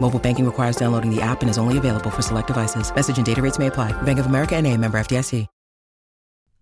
[0.00, 2.94] Mobile banking requires downloading the app and is only available for select devices.
[2.94, 3.92] Message and data rates may apply.
[4.02, 5.46] Bank of America and a member FDIC.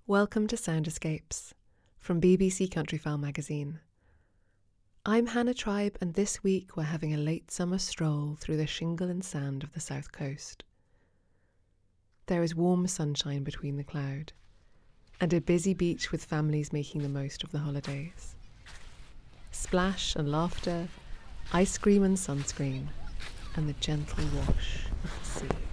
[0.08, 1.52] Welcome to Sound Escapes
[1.98, 3.80] from BBC Countryfile magazine.
[5.04, 9.10] I'm Hannah Tribe, and this week we're having a late summer stroll through the shingle
[9.10, 10.62] and sand of the south coast.
[12.26, 14.32] There is warm sunshine between the cloud,
[15.20, 18.36] and a busy beach with families making the most of the holidays.
[19.50, 20.86] Splash and laughter,
[21.52, 22.86] ice cream and sunscreen,
[23.56, 25.65] and the gentle wash of the sea.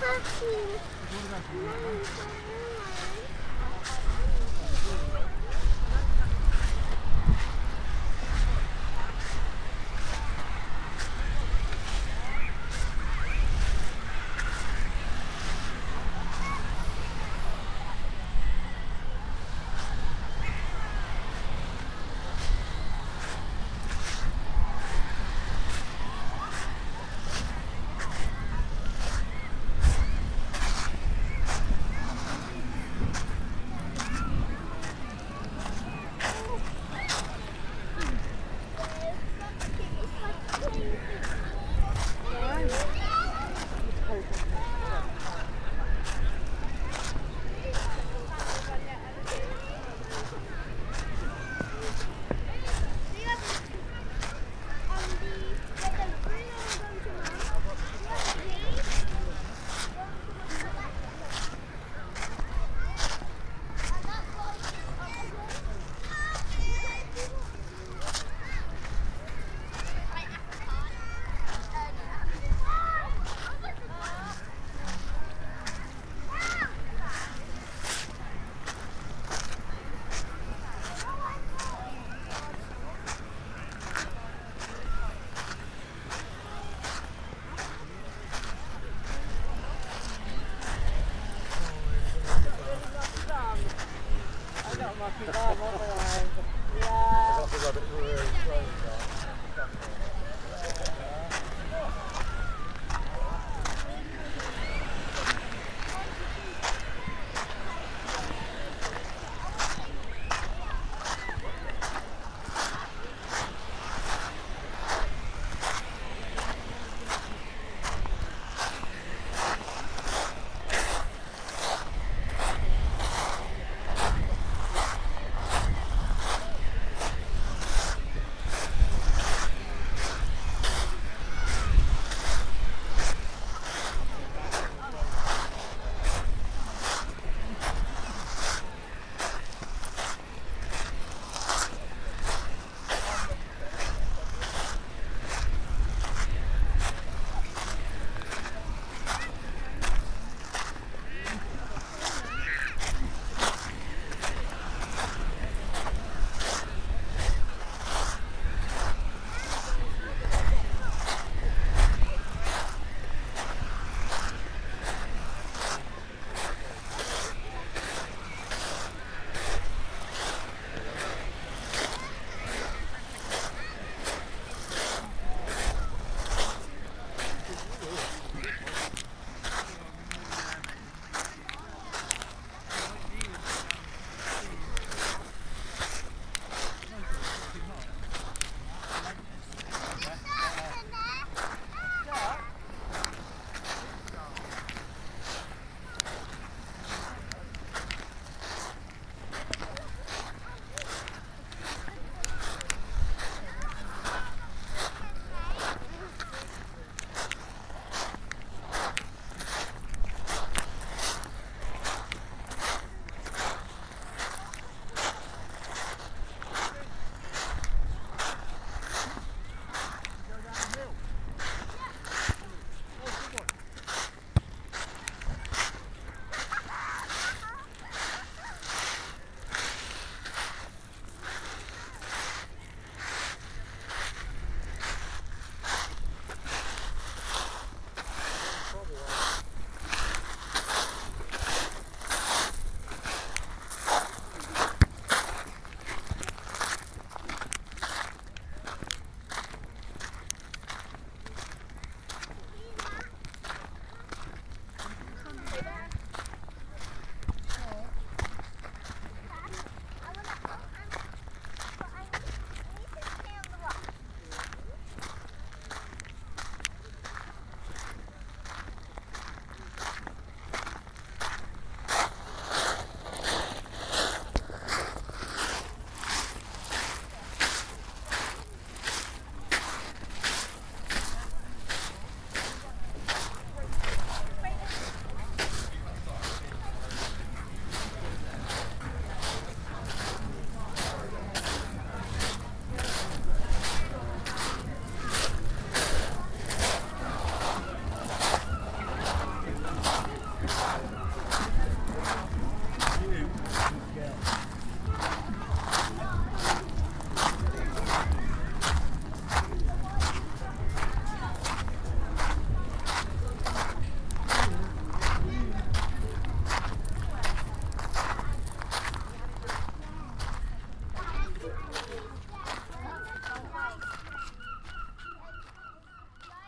[0.00, 0.78] хочу.